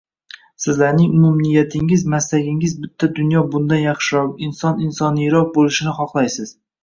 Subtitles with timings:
[0.63, 6.57] Sizlarning umumniyatingiz, maslagingiz bitta dunyo bundan yaxshiroq, inson insoniyroq boʻlishini xohlaysiz